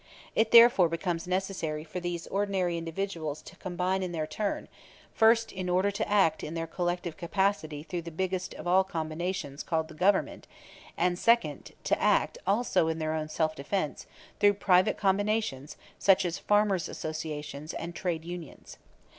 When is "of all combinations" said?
8.55-9.61